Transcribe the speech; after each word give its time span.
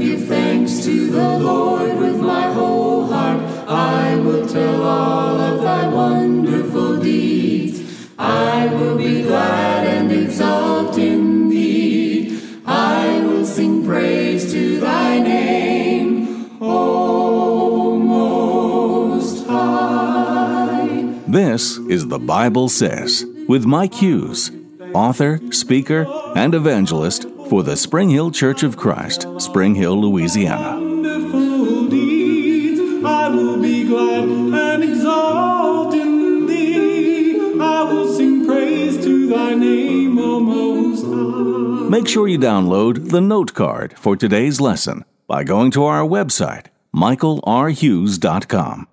give 0.00 0.26
thanks 0.26 0.82
to 0.84 1.10
the 1.10 1.38
Lord 1.38 1.98
with 1.98 2.20
my 2.20 2.50
whole 2.52 3.06
heart. 3.06 3.40
I 3.68 4.16
will 4.16 4.46
tell 4.46 4.82
all 4.82 5.38
of 5.38 5.62
thy 5.62 5.88
wonderful 5.88 6.98
deeds. 6.98 8.08
I 8.18 8.66
will 8.66 8.96
be 8.96 9.22
glad 9.22 9.86
and 9.86 10.10
exult 10.10 10.96
in 10.96 11.50
thee. 11.50 12.40
I 12.64 13.20
will 13.20 13.44
sing 13.44 13.84
praise 13.84 14.50
to 14.52 14.80
thy 14.80 15.18
name, 15.18 16.56
O 16.62 17.98
Most 17.98 19.46
High. 19.46 21.14
This 21.28 21.76
is 21.76 22.08
The 22.08 22.18
Bible 22.18 22.70
Says 22.70 23.26
with 23.48 23.66
Mike 23.66 23.94
Hughes, 23.94 24.50
author, 24.94 25.40
speaker, 25.50 26.06
and 26.34 26.54
evangelist 26.54 27.26
for 27.50 27.62
the 27.64 27.76
Springhill 27.76 28.30
Church 28.30 28.62
of 28.62 28.76
Christ, 28.76 29.26
Springhill, 29.38 30.00
Louisiana. 30.00 30.78
Wonderful 30.78 31.88
deeds, 31.88 32.80
I 33.04 33.26
will 33.28 33.60
be 33.60 33.82
glad 33.88 34.28
and 34.28 34.84
exalt 34.84 35.92
in 35.92 36.46
thee. 36.46 37.60
I 37.60 37.82
will 37.82 38.06
sing 38.12 38.46
praise 38.46 39.02
to 39.02 39.28
thy 39.28 39.54
name, 39.54 40.16
O 40.16 40.38
Most 40.38 41.04
High. 41.04 41.88
Make 41.88 42.06
sure 42.06 42.28
you 42.28 42.38
download 42.38 43.10
the 43.10 43.20
note 43.20 43.52
card 43.52 43.98
for 43.98 44.14
today's 44.14 44.60
lesson 44.60 45.04
by 45.26 45.42
going 45.42 45.72
to 45.72 45.82
our 45.82 46.06
website, 46.06 46.66
mikealrhughes.com. 46.94 48.86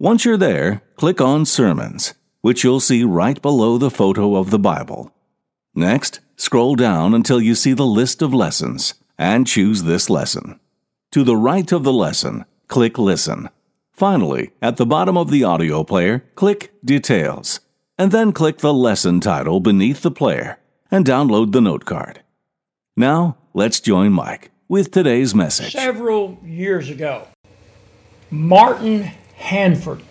Once 0.00 0.24
you're 0.24 0.36
there, 0.36 0.82
click 0.96 1.20
on 1.20 1.46
Sermons, 1.46 2.14
which 2.40 2.64
you'll 2.64 2.80
see 2.80 3.04
right 3.04 3.40
below 3.40 3.78
the 3.78 3.92
photo 3.92 4.34
of 4.34 4.50
the 4.50 4.58
Bible. 4.58 5.12
Next, 5.78 6.20
scroll 6.36 6.74
down 6.74 7.12
until 7.12 7.38
you 7.38 7.54
see 7.54 7.74
the 7.74 7.84
list 7.84 8.22
of 8.22 8.32
lessons 8.32 8.94
and 9.18 9.46
choose 9.46 9.82
this 9.82 10.08
lesson. 10.08 10.58
To 11.10 11.22
the 11.22 11.36
right 11.36 11.70
of 11.70 11.84
the 11.84 11.92
lesson, 11.92 12.46
click 12.66 12.96
Listen. 12.96 13.50
Finally, 13.92 14.52
at 14.62 14.78
the 14.78 14.86
bottom 14.86 15.18
of 15.18 15.30
the 15.30 15.44
audio 15.44 15.84
player, 15.84 16.24
click 16.34 16.72
Details, 16.82 17.60
and 17.98 18.10
then 18.10 18.32
click 18.32 18.58
the 18.58 18.72
lesson 18.72 19.20
title 19.20 19.60
beneath 19.60 20.00
the 20.00 20.10
player 20.10 20.58
and 20.90 21.04
download 21.04 21.52
the 21.52 21.60
note 21.60 21.84
card. 21.84 22.22
Now, 22.96 23.36
let's 23.52 23.78
join 23.78 24.12
Mike 24.12 24.50
with 24.68 24.90
today's 24.90 25.34
message. 25.34 25.72
Several 25.72 26.38
years 26.42 26.88
ago, 26.88 27.28
Martin 28.30 29.02
Handford 29.36 30.02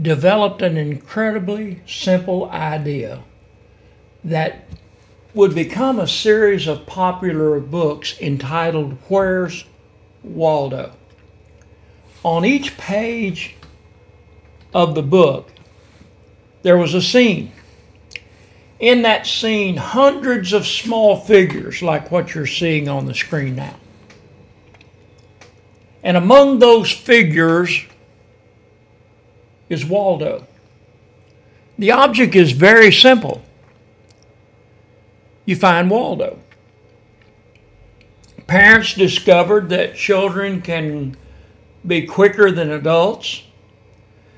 developed 0.00 0.60
an 0.60 0.76
incredibly 0.76 1.80
simple 1.86 2.50
idea 2.50 3.22
that 4.26 4.66
would 5.34 5.54
become 5.54 6.00
a 6.00 6.08
series 6.08 6.66
of 6.66 6.84
popular 6.84 7.60
books 7.60 8.20
entitled 8.20 8.98
Where's 9.08 9.64
Waldo? 10.24 10.92
On 12.24 12.44
each 12.44 12.76
page 12.76 13.54
of 14.74 14.96
the 14.96 15.02
book, 15.02 15.52
there 16.62 16.76
was 16.76 16.92
a 16.92 17.00
scene. 17.00 17.52
In 18.80 19.02
that 19.02 19.28
scene, 19.28 19.76
hundreds 19.76 20.52
of 20.52 20.66
small 20.66 21.20
figures 21.20 21.80
like 21.80 22.10
what 22.10 22.34
you're 22.34 22.46
seeing 22.46 22.88
on 22.88 23.06
the 23.06 23.14
screen 23.14 23.54
now. 23.54 23.76
And 26.02 26.16
among 26.16 26.58
those 26.58 26.90
figures 26.90 27.84
is 29.68 29.84
Waldo. 29.84 30.48
The 31.78 31.92
object 31.92 32.34
is 32.34 32.50
very 32.50 32.90
simple. 32.90 33.45
You 35.46 35.56
find 35.56 35.88
Waldo. 35.88 36.38
Parents 38.46 38.94
discovered 38.94 39.70
that 39.70 39.96
children 39.96 40.60
can 40.60 41.16
be 41.86 42.06
quicker 42.06 42.50
than 42.50 42.70
adults, 42.70 43.44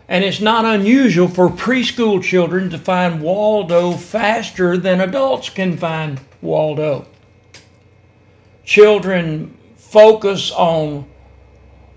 and 0.07 0.25
it's 0.25 0.41
not 0.41 0.65
unusual 0.65 1.29
for 1.29 1.49
preschool 1.49 2.23
children 2.23 2.71
to 2.71 2.79
find 2.79 3.21
Waldo 3.21 3.93
faster 3.93 4.77
than 4.77 5.01
adults 5.01 5.51
can 5.51 5.77
find 5.77 6.21
Waldo. 6.41 7.07
Children 8.65 9.57
focus 9.77 10.51
on 10.53 11.07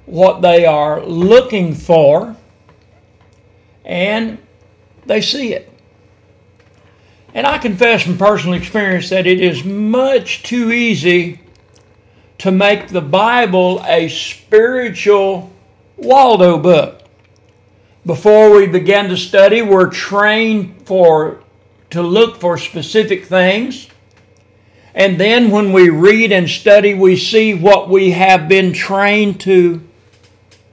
what 0.06 0.42
they 0.42 0.66
are 0.66 1.04
looking 1.06 1.74
for 1.74 2.36
and 3.86 4.38
they 5.06 5.22
see 5.22 5.54
it. 5.54 5.71
And 7.34 7.48
I 7.48 7.58
confess 7.58 8.04
from 8.04 8.18
personal 8.18 8.56
experience 8.56 9.10
that 9.10 9.26
it 9.26 9.40
is 9.40 9.64
much 9.64 10.44
too 10.44 10.72
easy 10.72 11.40
to 12.40 12.52
make 12.52 12.90
the 12.90 13.02
Bible 13.02 13.82
a 13.86 14.10
spiritual 14.10 15.52
Waldo 15.96 16.58
book. 16.58 17.04
Before 18.06 18.52
we 18.52 18.68
begin 18.68 19.10
to 19.10 19.18
study, 19.18 19.62
we're 19.62 19.90
trained 19.90 20.86
for 20.86 21.44
to 21.92 22.02
look 22.02 22.40
for 22.40 22.58
specific 22.58 23.26
things. 23.26 23.88
And 24.94 25.20
then 25.20 25.52
when 25.52 25.72
we 25.72 25.90
read 25.90 26.32
and 26.32 26.50
study, 26.50 26.94
we 26.94 27.16
see 27.16 27.54
what 27.54 27.90
we 27.90 28.12
have 28.12 28.50
been 28.50 28.74
trained 28.74 29.40
to 29.42 29.82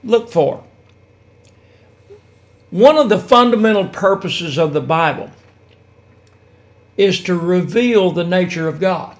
look 0.03 0.29
for. 0.29 0.63
One 2.69 2.97
of 2.97 3.09
the 3.09 3.19
fundamental 3.19 3.87
purposes 3.87 4.57
of 4.57 4.73
the 4.73 4.81
Bible 4.81 5.31
is 6.99 7.21
to 7.23 7.33
reveal 7.33 8.11
the 8.11 8.25
nature 8.25 8.67
of 8.67 8.77
God. 8.77 9.15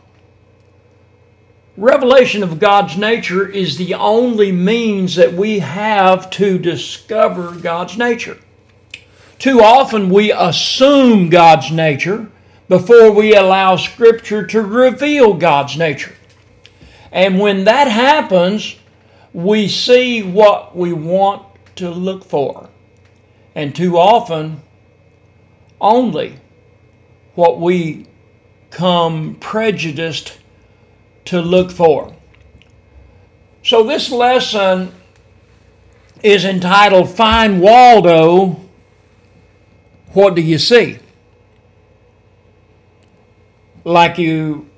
Revelation 1.78 2.44
of 2.44 2.60
God's 2.60 2.98
nature 2.98 3.48
is 3.48 3.78
the 3.78 3.94
only 3.94 4.52
means 4.52 5.16
that 5.16 5.32
we 5.32 5.60
have 5.60 6.30
to 6.32 6.60
discover 6.60 7.56
God's 7.56 7.98
nature. 7.98 8.38
Too 9.38 9.62
often 9.62 10.10
we 10.10 10.30
assume 10.30 11.30
God's 11.30 11.72
nature 11.72 12.30
before 12.68 13.12
we 13.12 13.34
allow 13.34 13.78
Scripture 13.78 14.46
to 14.48 14.62
reveal 14.62 15.34
God's 15.36 15.78
nature. 15.78 16.16
And 17.14 17.40
when 17.40 17.64
that 17.64 17.88
happens, 17.88 18.76
we 19.32 19.70
see 19.70 20.22
what 20.22 20.76
we 20.76 20.92
want 20.92 21.46
to 21.78 21.90
look 21.90 22.26
for. 22.26 22.70
And 23.56 23.74
too 23.74 23.98
often, 23.98 24.64
only 25.80 26.42
what 27.40 27.58
we 27.58 28.06
come 28.70 29.36
prejudiced 29.36 30.38
to 31.24 31.42
look 31.42 31.72
for. 31.72 32.14
So, 33.64 33.84
this 33.84 34.12
lesson 34.12 34.92
is 36.22 36.44
entitled 36.44 37.10
Find 37.10 37.62
Waldo, 37.62 38.60
What 40.12 40.36
Do 40.36 40.42
You 40.42 40.58
See? 40.58 41.00
Like 43.86 44.18
you 44.18 44.70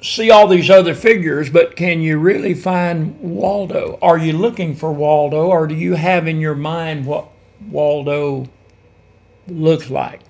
see 0.00 0.30
all 0.30 0.46
these 0.46 0.70
other 0.70 0.94
figures, 0.94 1.50
but 1.50 1.74
can 1.74 2.00
you 2.00 2.18
really 2.18 2.54
find 2.54 3.18
Waldo? 3.20 3.98
Are 4.00 4.16
you 4.16 4.32
looking 4.32 4.76
for 4.76 4.92
Waldo, 4.92 5.48
or 5.48 5.66
do 5.66 5.74
you 5.74 5.94
have 5.94 6.28
in 6.28 6.38
your 6.38 6.54
mind 6.54 7.04
what 7.04 7.26
Waldo 7.68 8.48
looks 9.48 9.90
like? 9.90 10.20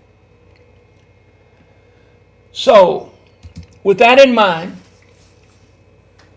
So, 2.56 3.12
with 3.84 3.98
that 3.98 4.18
in 4.18 4.34
mind, 4.34 4.78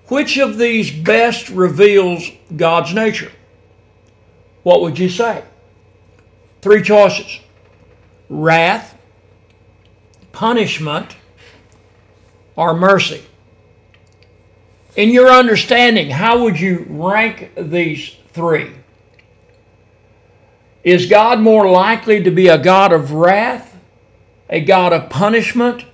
which 0.10 0.38
of 0.38 0.58
these 0.58 0.92
best 0.92 1.48
reveals 1.48 2.30
God's 2.58 2.94
nature? 2.94 3.32
What 4.64 4.82
would 4.82 5.00
you 5.00 5.08
say? 5.08 5.46
Three 6.62 6.84
choices 6.84 7.40
wrath, 8.28 8.98
punishment, 10.34 11.16
or 12.58 12.74
mercy. 12.74 13.24
In 14.98 15.12
your 15.12 15.30
understanding, 15.30 16.10
how 16.10 16.44
would 16.44 16.60
you 16.60 16.86
rank 16.90 17.54
these 17.56 18.18
three? 18.34 18.72
Is 20.84 21.06
God 21.06 21.40
more 21.40 21.72
likely 21.72 22.22
to 22.24 22.30
be 22.30 22.50
a 22.50 22.58
God 22.58 22.92
of 22.92 23.14
wrath, 23.14 23.78
a 24.50 24.60
God 24.60 24.92
of 24.92 25.10
punishment, 25.10 25.86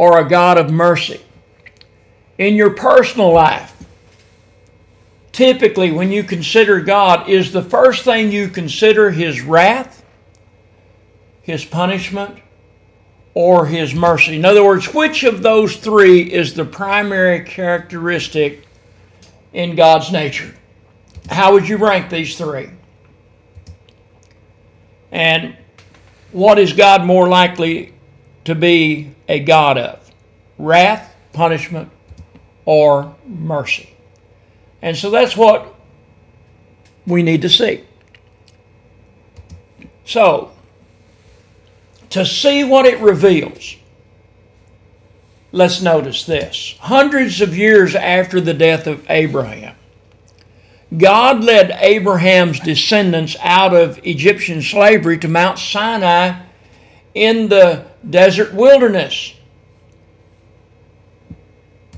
or 0.00 0.18
a 0.18 0.26
God 0.26 0.56
of 0.56 0.70
mercy? 0.70 1.20
In 2.38 2.54
your 2.54 2.70
personal 2.70 3.32
life, 3.32 3.84
typically 5.30 5.92
when 5.92 6.10
you 6.10 6.24
consider 6.24 6.80
God, 6.80 7.28
is 7.28 7.52
the 7.52 7.60
first 7.60 8.02
thing 8.02 8.32
you 8.32 8.48
consider 8.48 9.10
His 9.10 9.42
wrath, 9.42 10.02
His 11.42 11.66
punishment, 11.66 12.38
or 13.34 13.66
His 13.66 13.94
mercy? 13.94 14.36
In 14.36 14.46
other 14.46 14.64
words, 14.64 14.86
which 14.94 15.22
of 15.22 15.42
those 15.42 15.76
three 15.76 16.22
is 16.22 16.54
the 16.54 16.64
primary 16.64 17.44
characteristic 17.44 18.66
in 19.52 19.76
God's 19.76 20.10
nature? 20.10 20.54
How 21.28 21.52
would 21.52 21.68
you 21.68 21.76
rank 21.76 22.08
these 22.08 22.38
three? 22.38 22.70
And 25.12 25.58
what 26.32 26.58
is 26.58 26.72
God 26.72 27.04
more 27.04 27.28
likely 27.28 27.92
to 28.44 28.54
be 28.54 29.14
a 29.28 29.40
God 29.40 29.78
of? 29.78 30.10
Wrath, 30.58 31.14
punishment, 31.32 31.90
or 32.64 33.14
mercy. 33.26 33.94
And 34.82 34.96
so 34.96 35.10
that's 35.10 35.36
what 35.36 35.74
we 37.06 37.22
need 37.22 37.42
to 37.42 37.48
see. 37.48 37.84
So, 40.04 40.52
to 42.10 42.26
see 42.26 42.64
what 42.64 42.86
it 42.86 42.98
reveals, 43.00 43.76
let's 45.52 45.80
notice 45.82 46.24
this. 46.24 46.76
Hundreds 46.80 47.40
of 47.40 47.56
years 47.56 47.94
after 47.94 48.40
the 48.40 48.54
death 48.54 48.86
of 48.86 49.08
Abraham, 49.08 49.76
God 50.96 51.44
led 51.44 51.70
Abraham's 51.78 52.58
descendants 52.58 53.36
out 53.40 53.74
of 53.74 54.00
Egyptian 54.04 54.60
slavery 54.62 55.18
to 55.18 55.28
Mount 55.28 55.58
Sinai 55.58 56.42
in 57.14 57.48
the 57.48 57.86
desert 58.08 58.54
wilderness. 58.54 59.34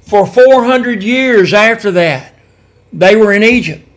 For 0.02 0.26
400 0.26 1.02
years 1.02 1.52
after 1.54 1.90
that, 1.92 2.34
they 2.92 3.16
were 3.16 3.32
in 3.32 3.42
Egypt. 3.42 3.88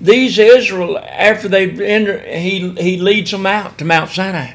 These 0.00 0.38
Israel, 0.38 0.98
after 0.98 1.48
they 1.48 1.70
he, 1.70 2.70
he 2.70 2.98
leads 2.98 3.30
them 3.30 3.46
out 3.46 3.78
to 3.78 3.84
Mount 3.84 4.10
Sinai. 4.10 4.54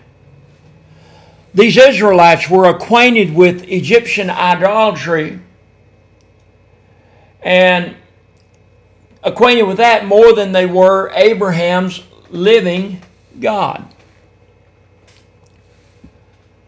These 1.53 1.77
Israelites 1.77 2.49
were 2.49 2.65
acquainted 2.65 3.33
with 3.33 3.63
Egyptian 3.63 4.29
idolatry 4.29 5.39
and 7.41 7.95
acquainted 9.23 9.63
with 9.63 9.77
that 9.77 10.05
more 10.05 10.33
than 10.33 10.51
they 10.51 10.65
were 10.65 11.11
Abraham's 11.15 12.03
living 12.29 13.01
God. 13.39 13.91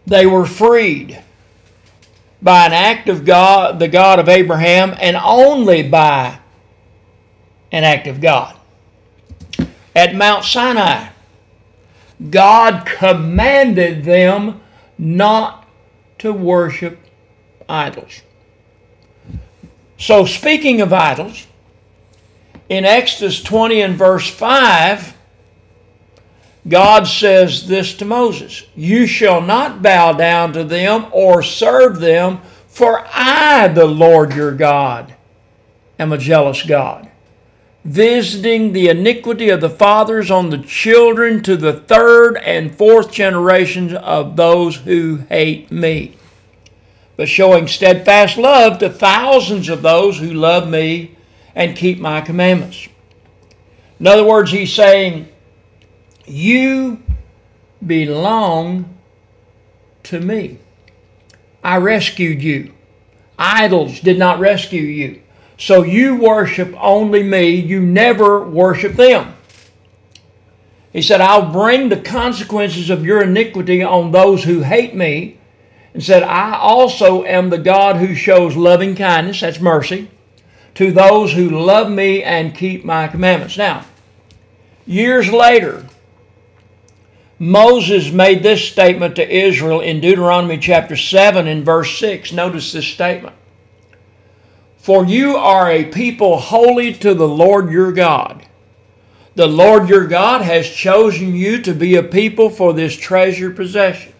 They 0.06 0.26
were 0.26 0.46
freed 0.46 1.22
by 2.40 2.66
an 2.66 2.72
act 2.72 3.08
of 3.08 3.24
God, 3.24 3.78
the 3.78 3.88
God 3.88 4.18
of 4.18 4.28
Abraham, 4.28 4.94
and 5.00 5.16
only 5.16 5.82
by 5.82 6.38
an 7.70 7.84
act 7.84 8.06
of 8.06 8.20
God. 8.20 8.56
At 9.94 10.14
Mount 10.14 10.44
Sinai, 10.44 11.08
God 12.30 12.84
commanded 12.84 14.04
them 14.04 14.60
not 14.98 15.68
to 16.18 16.32
worship 16.32 16.98
idols. 17.68 18.22
So, 19.98 20.24
speaking 20.24 20.80
of 20.80 20.92
idols, 20.92 21.46
in 22.68 22.84
Exodus 22.84 23.42
20 23.42 23.82
and 23.82 23.96
verse 23.96 24.28
5, 24.28 25.16
God 26.66 27.08
says 27.08 27.66
this 27.66 27.94
to 27.94 28.04
Moses 28.04 28.64
You 28.76 29.06
shall 29.06 29.40
not 29.40 29.82
bow 29.82 30.12
down 30.12 30.52
to 30.52 30.64
them 30.64 31.06
or 31.10 31.42
serve 31.42 32.00
them, 32.00 32.40
for 32.68 33.04
I, 33.12 33.68
the 33.68 33.86
Lord 33.86 34.34
your 34.34 34.52
God, 34.52 35.14
am 35.98 36.12
a 36.12 36.18
jealous 36.18 36.62
God, 36.62 37.10
visiting 37.84 38.72
the 38.72 38.88
iniquity 38.88 39.48
of 39.48 39.60
the 39.60 39.70
fathers 39.70 40.30
on 40.30 40.50
the 40.50 40.58
children 40.58 41.42
to 41.42 41.56
the 41.56 41.72
third 41.72 42.36
and 42.38 42.74
fourth 42.74 43.12
generations 43.12 43.92
of 43.94 44.36
those 44.36 44.76
who 44.76 45.16
hate 45.28 45.70
me, 45.72 46.16
but 47.16 47.28
showing 47.28 47.66
steadfast 47.66 48.38
love 48.38 48.78
to 48.78 48.88
thousands 48.88 49.68
of 49.68 49.82
those 49.82 50.18
who 50.18 50.32
love 50.32 50.68
me 50.68 51.16
and 51.56 51.76
keep 51.76 51.98
my 51.98 52.20
commandments. 52.20 52.88
In 53.98 54.06
other 54.06 54.24
words, 54.24 54.50
he's 54.50 54.72
saying, 54.72 55.28
You 56.32 57.02
belong 57.86 58.98
to 60.04 60.18
me. 60.18 60.58
I 61.62 61.76
rescued 61.76 62.42
you. 62.42 62.72
Idols 63.38 64.00
did 64.00 64.18
not 64.18 64.40
rescue 64.40 64.80
you. 64.80 65.20
So 65.58 65.82
you 65.82 66.16
worship 66.16 66.74
only 66.80 67.22
me, 67.22 67.50
you 67.50 67.80
never 67.80 68.42
worship 68.42 68.94
them. 68.94 69.34
He 70.90 71.02
said, 71.02 71.20
I'll 71.20 71.52
bring 71.52 71.90
the 71.90 72.00
consequences 72.00 72.88
of 72.88 73.04
your 73.04 73.22
iniquity 73.22 73.82
on 73.82 74.10
those 74.10 74.44
who 74.44 74.62
hate 74.62 74.94
me. 74.94 75.38
And 75.92 76.02
said, 76.02 76.22
I 76.22 76.56
also 76.56 77.24
am 77.24 77.50
the 77.50 77.58
God 77.58 77.96
who 77.96 78.14
shows 78.14 78.56
loving 78.56 78.96
kindness, 78.96 79.42
that's 79.42 79.60
mercy, 79.60 80.10
to 80.76 80.90
those 80.92 81.34
who 81.34 81.50
love 81.50 81.90
me 81.90 82.22
and 82.22 82.56
keep 82.56 82.86
my 82.86 83.06
commandments. 83.06 83.58
Now, 83.58 83.84
years 84.86 85.30
later, 85.30 85.86
Moses 87.42 88.12
made 88.12 88.44
this 88.44 88.68
statement 88.68 89.16
to 89.16 89.28
Israel 89.28 89.80
in 89.80 90.00
Deuteronomy 90.00 90.58
chapter 90.58 90.96
7 90.96 91.48
and 91.48 91.64
verse 91.64 91.98
6. 91.98 92.30
Notice 92.30 92.70
this 92.70 92.86
statement. 92.86 93.34
For 94.76 95.04
you 95.04 95.34
are 95.34 95.68
a 95.68 95.86
people 95.86 96.38
holy 96.38 96.92
to 96.92 97.14
the 97.14 97.26
Lord 97.26 97.72
your 97.72 97.90
God. 97.90 98.46
The 99.34 99.48
Lord 99.48 99.88
your 99.88 100.06
God 100.06 100.42
has 100.42 100.70
chosen 100.70 101.34
you 101.34 101.60
to 101.62 101.74
be 101.74 101.96
a 101.96 102.04
people 102.04 102.48
for 102.48 102.72
this 102.72 102.96
treasure 102.96 103.50
possession. 103.50 104.12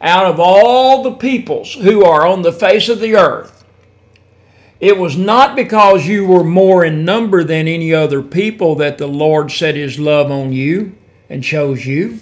Out 0.00 0.26
of 0.26 0.38
all 0.38 1.02
the 1.02 1.16
peoples 1.16 1.74
who 1.74 2.04
are 2.04 2.24
on 2.24 2.42
the 2.42 2.52
face 2.52 2.88
of 2.88 3.00
the 3.00 3.16
earth, 3.16 3.64
it 4.78 4.96
was 4.96 5.16
not 5.16 5.56
because 5.56 6.06
you 6.06 6.28
were 6.28 6.44
more 6.44 6.84
in 6.84 7.04
number 7.04 7.42
than 7.42 7.66
any 7.66 7.92
other 7.92 8.22
people 8.22 8.76
that 8.76 8.98
the 8.98 9.08
Lord 9.08 9.50
set 9.50 9.74
his 9.74 9.98
love 9.98 10.30
on 10.30 10.52
you 10.52 10.94
and 11.30 11.42
chose 11.42 11.86
you 11.86 12.20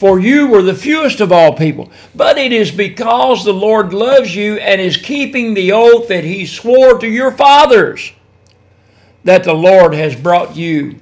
for 0.00 0.18
you 0.18 0.46
were 0.46 0.62
the 0.62 0.74
fewest 0.74 1.20
of 1.20 1.30
all 1.30 1.52
people. 1.52 1.92
But 2.14 2.38
it 2.38 2.54
is 2.54 2.70
because 2.70 3.44
the 3.44 3.52
Lord 3.52 3.92
loves 3.92 4.34
you 4.34 4.56
and 4.56 4.80
is 4.80 4.96
keeping 4.96 5.52
the 5.52 5.72
oath 5.72 6.08
that 6.08 6.24
he 6.24 6.46
swore 6.46 6.98
to 6.98 7.06
your 7.06 7.30
fathers 7.30 8.14
that 9.24 9.44
the 9.44 9.52
Lord 9.52 9.92
has 9.92 10.16
brought 10.16 10.56
you 10.56 11.00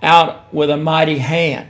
out 0.00 0.54
with 0.54 0.70
a 0.70 0.76
mighty 0.76 1.18
hand, 1.18 1.68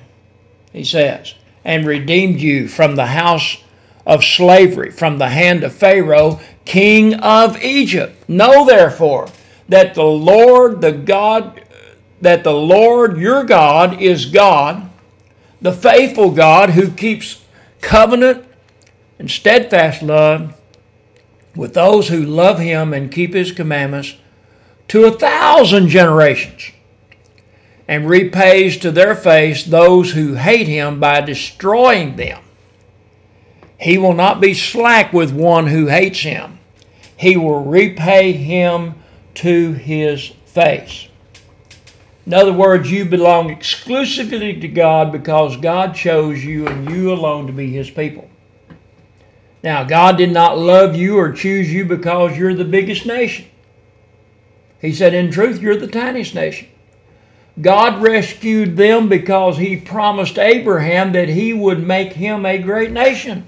he 0.71 0.85
says, 0.85 1.33
and 1.65 1.87
redeemed 1.87 2.41
you 2.41 2.69
from 2.69 2.97
the 2.97 3.07
house 3.07 3.57
of 4.05 4.23
slavery, 4.23 4.91
from 4.91 5.17
the 5.17 5.31
hand 5.31 5.65
of 5.65 5.75
Pharaoh, 5.75 6.41
king 6.67 7.15
of 7.15 7.63
Egypt. 7.63 8.29
Know 8.29 8.67
therefore 8.67 9.29
that 9.71 9.95
the 9.95 10.05
Lord, 10.05 10.83
the 10.83 10.93
God, 10.93 11.63
that 12.21 12.45
the 12.45 12.55
Lord 12.55 13.19
your 13.19 13.45
God 13.45 14.01
is 14.01 14.27
God 14.27 14.91
the 15.61 15.73
faithful 15.73 16.31
God 16.31 16.71
who 16.71 16.91
keeps 16.91 17.43
covenant 17.81 18.45
and 19.19 19.31
steadfast 19.31 20.03
love 20.03 20.55
with 21.55 21.75
those 21.75 22.09
who 22.09 22.23
love 22.23 22.59
him 22.59 22.93
and 22.93 23.13
keep 23.13 23.33
his 23.33 23.53
commandments 23.53 24.17
to 24.89 25.07
a 25.07 25.19
thousand 25.19 25.89
generations 25.89 26.71
and 27.89 28.09
repays 28.09 28.77
to 28.77 28.91
their 28.91 29.15
face 29.15 29.65
those 29.65 30.13
who 30.13 30.35
hate 30.35 30.69
him 30.69 31.01
by 31.01 31.21
destroying 31.21 32.17
them. 32.17 32.43
He 33.79 33.99
will 33.99 34.15
not 34.15 34.41
be 34.41 34.55
slack 34.55 35.13
with 35.13 35.33
one 35.33 35.67
who 35.67 35.87
hates 35.87 36.21
him. 36.21 36.59
He 37.17 37.37
will 37.37 37.65
repay 37.65 38.33
him 38.33 38.95
to 39.37 39.73
his 39.73 40.29
face. 40.47 41.09
In 42.27 42.35
other 42.35 42.53
words, 42.53 42.91
you 42.91 43.05
belong 43.05 43.51
exclusively 43.51 44.59
to 44.59 44.67
God 44.69 45.13
because 45.13 45.57
God 45.57 45.95
chose 45.95 46.45
you 46.45 46.67
and 46.67 46.91
you 46.91 47.13
alone 47.13 47.47
to 47.47 47.53
be 47.53 47.71
His 47.71 47.89
people. 47.89 48.29
Now, 49.63 49.85
God 49.85 50.17
did 50.17 50.33
not 50.33 50.59
love 50.59 50.97
you 50.97 51.17
or 51.19 51.33
choose 51.33 51.73
you 51.73 51.85
because 51.85 52.37
you're 52.37 52.55
the 52.55 52.65
biggest 52.65 53.07
nation. 53.07 53.47
He 54.81 54.93
said, 54.93 55.15
In 55.15 55.31
truth, 55.31 55.61
you're 55.61 55.77
the 55.77 55.87
tiniest 55.87 56.35
nation. 56.35 56.69
God 57.61 58.03
rescued 58.03 58.77
them 58.77 59.09
because 59.09 59.57
He 59.57 59.77
promised 59.77 60.39
Abraham 60.39 61.13
that 61.13 61.29
He 61.29 61.53
would 61.53 61.87
make 61.87 62.13
him 62.13 62.45
a 62.45 62.59
great 62.59 62.91
nation. 62.91 63.45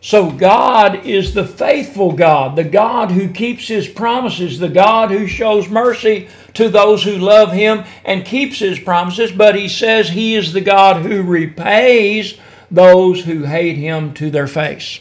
So 0.00 0.30
God 0.30 1.04
is 1.06 1.34
the 1.34 1.46
faithful 1.46 2.12
God, 2.12 2.54
the 2.54 2.64
God 2.64 3.10
who 3.10 3.28
keeps 3.28 3.66
his 3.66 3.88
promises, 3.88 4.58
the 4.58 4.68
God 4.68 5.10
who 5.10 5.26
shows 5.26 5.68
mercy 5.68 6.28
to 6.54 6.68
those 6.68 7.02
who 7.02 7.18
love 7.18 7.52
him 7.52 7.84
and 8.04 8.24
keeps 8.24 8.60
his 8.60 8.78
promises, 8.78 9.32
but 9.32 9.56
he 9.56 9.68
says 9.68 10.08
he 10.08 10.36
is 10.36 10.52
the 10.52 10.60
God 10.60 11.02
who 11.02 11.22
repays 11.22 12.38
those 12.70 13.24
who 13.24 13.44
hate 13.44 13.76
him 13.76 14.14
to 14.14 14.30
their 14.30 14.46
face. 14.46 15.00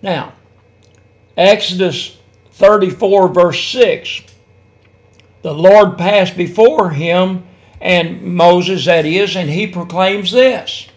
Now, 0.00 0.34
Exodus 1.36 2.16
34, 2.52 3.28
verse 3.28 3.64
6 3.64 4.22
the 5.42 5.54
Lord 5.54 5.96
passed 5.96 6.36
before 6.36 6.90
him 6.90 7.44
and 7.80 8.22
Moses, 8.22 8.86
that 8.86 9.06
is, 9.06 9.36
and 9.36 9.48
he 9.48 9.66
proclaims 9.66 10.32
this 10.32 10.87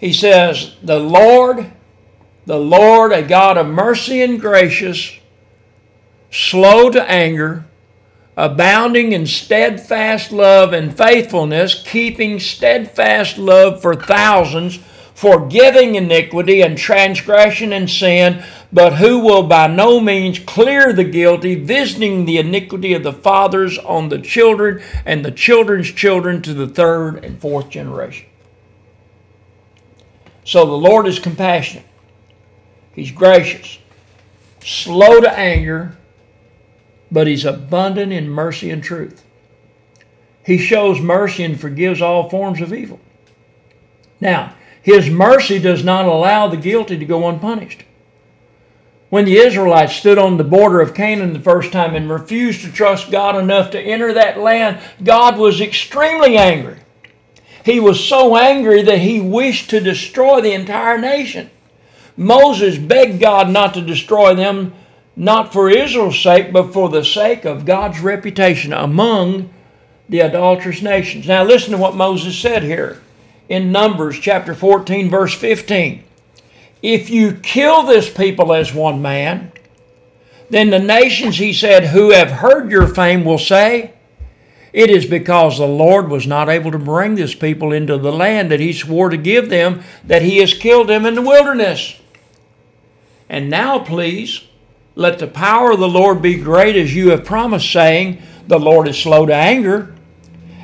he 0.00 0.14
says, 0.14 0.74
The 0.82 0.98
Lord, 0.98 1.70
the 2.46 2.58
Lord, 2.58 3.12
a 3.12 3.22
God 3.22 3.58
of 3.58 3.66
mercy 3.66 4.22
and 4.22 4.40
gracious, 4.40 5.18
slow 6.30 6.90
to 6.90 7.02
anger, 7.08 7.66
abounding 8.34 9.12
in 9.12 9.26
steadfast 9.26 10.32
love 10.32 10.72
and 10.72 10.96
faithfulness, 10.96 11.82
keeping 11.86 12.40
steadfast 12.40 13.36
love 13.36 13.82
for 13.82 13.94
thousands, 13.94 14.78
forgiving 15.14 15.96
iniquity 15.96 16.62
and 16.62 16.78
transgression 16.78 17.74
and 17.74 17.90
sin, 17.90 18.42
but 18.72 18.94
who 18.94 19.18
will 19.18 19.42
by 19.42 19.66
no 19.66 20.00
means 20.00 20.38
clear 20.38 20.94
the 20.94 21.04
guilty, 21.04 21.56
visiting 21.56 22.24
the 22.24 22.38
iniquity 22.38 22.94
of 22.94 23.02
the 23.02 23.12
fathers 23.12 23.76
on 23.76 24.08
the 24.08 24.18
children 24.18 24.82
and 25.04 25.22
the 25.22 25.30
children's 25.30 25.92
children 25.92 26.40
to 26.40 26.54
the 26.54 26.68
third 26.68 27.22
and 27.22 27.38
fourth 27.38 27.68
generation. 27.68 28.29
So 30.44 30.64
the 30.64 30.72
Lord 30.72 31.06
is 31.06 31.18
compassionate, 31.18 31.86
He's 32.94 33.10
gracious, 33.12 33.78
slow 34.62 35.20
to 35.20 35.38
anger, 35.38 35.96
but 37.10 37.26
He's 37.26 37.44
abundant 37.44 38.12
in 38.12 38.28
mercy 38.28 38.70
and 38.70 38.82
truth. 38.82 39.24
He 40.44 40.58
shows 40.58 41.00
mercy 41.00 41.44
and 41.44 41.60
forgives 41.60 42.00
all 42.00 42.28
forms 42.28 42.60
of 42.60 42.72
evil. 42.72 42.98
Now, 44.20 44.54
his 44.82 45.10
mercy 45.10 45.58
does 45.58 45.84
not 45.84 46.06
allow 46.06 46.48
the 46.48 46.56
guilty 46.56 46.98
to 46.98 47.04
go 47.04 47.28
unpunished. 47.28 47.84
When 49.10 49.24
the 49.24 49.36
Israelites 49.36 49.96
stood 49.96 50.18
on 50.18 50.36
the 50.36 50.44
border 50.44 50.80
of 50.80 50.94
Canaan 50.94 51.32
the 51.32 51.40
first 51.40 51.72
time 51.72 51.94
and 51.94 52.08
refused 52.08 52.62
to 52.62 52.72
trust 52.72 53.10
God 53.10 53.36
enough 53.36 53.70
to 53.72 53.80
enter 53.80 54.12
that 54.14 54.38
land, 54.38 54.80
God 55.02 55.36
was 55.36 55.60
extremely 55.60 56.36
angry. 56.36 56.78
He 57.64 57.80
was 57.80 58.02
so 58.02 58.36
angry 58.36 58.82
that 58.82 58.98
he 58.98 59.20
wished 59.20 59.70
to 59.70 59.80
destroy 59.80 60.40
the 60.40 60.52
entire 60.52 60.98
nation. 60.98 61.50
Moses 62.16 62.78
begged 62.78 63.20
God 63.20 63.50
not 63.50 63.74
to 63.74 63.82
destroy 63.82 64.34
them, 64.34 64.74
not 65.16 65.52
for 65.52 65.70
Israel's 65.70 66.18
sake, 66.18 66.52
but 66.52 66.72
for 66.72 66.88
the 66.88 67.04
sake 67.04 67.44
of 67.44 67.66
God's 67.66 68.00
reputation 68.00 68.72
among 68.72 69.50
the 70.08 70.20
adulterous 70.20 70.82
nations. 70.82 71.26
Now, 71.26 71.44
listen 71.44 71.72
to 71.72 71.78
what 71.78 71.94
Moses 71.94 72.38
said 72.38 72.62
here 72.62 73.00
in 73.48 73.72
Numbers 73.72 74.18
chapter 74.18 74.54
14, 74.54 75.08
verse 75.10 75.34
15. 75.34 76.04
If 76.82 77.10
you 77.10 77.34
kill 77.34 77.84
this 77.84 78.08
people 78.08 78.52
as 78.52 78.72
one 78.72 79.02
man, 79.02 79.52
then 80.48 80.70
the 80.70 80.78
nations, 80.78 81.38
he 81.38 81.52
said, 81.52 81.86
who 81.86 82.10
have 82.10 82.30
heard 82.30 82.70
your 82.70 82.88
fame 82.88 83.24
will 83.24 83.38
say, 83.38 83.92
It 84.72 84.90
is 84.90 85.06
because 85.06 85.58
the 85.58 85.66
Lord 85.66 86.08
was 86.08 86.26
not 86.26 86.48
able 86.48 86.70
to 86.70 86.78
bring 86.78 87.16
this 87.16 87.34
people 87.34 87.72
into 87.72 87.98
the 87.98 88.12
land 88.12 88.50
that 88.50 88.60
he 88.60 88.72
swore 88.72 89.08
to 89.08 89.16
give 89.16 89.48
them 89.48 89.82
that 90.04 90.22
he 90.22 90.38
has 90.38 90.54
killed 90.54 90.88
them 90.88 91.06
in 91.06 91.14
the 91.14 91.22
wilderness. 91.22 92.00
And 93.28 93.50
now, 93.50 93.78
please, 93.78 94.42
let 94.94 95.18
the 95.18 95.26
power 95.26 95.72
of 95.72 95.80
the 95.80 95.88
Lord 95.88 96.20
be 96.22 96.36
great 96.36 96.76
as 96.76 96.94
you 96.94 97.10
have 97.10 97.24
promised, 97.24 97.72
saying, 97.72 98.22
The 98.46 98.58
Lord 98.58 98.88
is 98.88 98.98
slow 98.98 99.26
to 99.26 99.34
anger 99.34 99.94